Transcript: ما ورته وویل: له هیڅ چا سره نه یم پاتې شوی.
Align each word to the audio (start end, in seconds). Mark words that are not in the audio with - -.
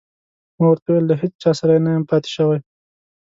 ما 0.57 0.65
ورته 0.69 0.87
وویل: 0.89 1.05
له 1.09 1.15
هیڅ 1.21 1.33
چا 1.43 1.51
سره 1.59 1.73
نه 1.85 1.89
یم 1.95 2.03
پاتې 2.09 2.29
شوی. 2.35 2.59